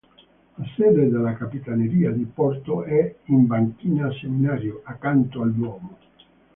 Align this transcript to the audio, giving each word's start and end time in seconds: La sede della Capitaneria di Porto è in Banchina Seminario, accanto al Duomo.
La 0.57 0.65
sede 0.75 1.09
della 1.09 1.35
Capitaneria 1.35 2.09
di 2.09 2.23
Porto 2.25 2.81
è 2.83 3.17
in 3.25 3.45
Banchina 3.45 4.11
Seminario, 4.11 4.81
accanto 4.83 5.43
al 5.43 5.53
Duomo. 5.53 5.97